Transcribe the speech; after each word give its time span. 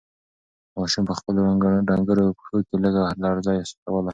ماشوم 0.77 1.03
په 1.09 1.13
خپلو 1.19 1.41
ډنگرو 1.87 2.35
پښو 2.37 2.57
کې 2.67 2.75
لږه 2.83 3.01
لړزه 3.23 3.51
احساسوله. 3.55 4.09